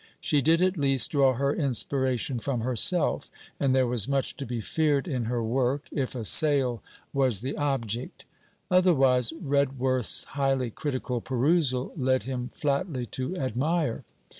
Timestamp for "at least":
0.63-1.11